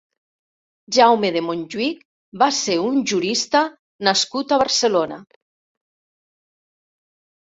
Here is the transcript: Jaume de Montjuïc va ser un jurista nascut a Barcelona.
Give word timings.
Jaume 0.95 1.29
de 1.35 1.41
Montjuïc 1.49 1.99
va 2.43 2.47
ser 2.59 2.77
un 2.85 2.97
jurista 3.11 3.61
nascut 4.07 4.55
a 4.57 4.59
Barcelona. 4.63 5.19